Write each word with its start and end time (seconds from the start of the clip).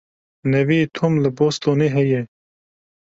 Neviyê 0.51 0.85
Tom 0.97 1.13
li 1.23 1.29
Bostonê 1.37 1.89
heye. 1.95 2.21